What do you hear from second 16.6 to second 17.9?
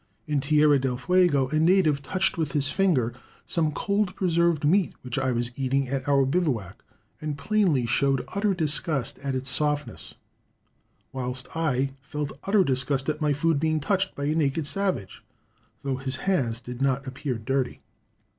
did not appear dirty.